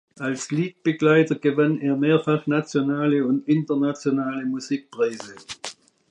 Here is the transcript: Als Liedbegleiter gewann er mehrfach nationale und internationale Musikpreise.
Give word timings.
Als 0.17 0.49
Liedbegleiter 0.49 1.35
gewann 1.35 1.79
er 1.79 1.95
mehrfach 1.95 2.47
nationale 2.47 3.23
und 3.23 3.47
internationale 3.47 4.47
Musikpreise. 4.47 5.35